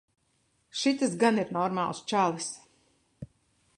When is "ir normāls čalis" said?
1.43-2.49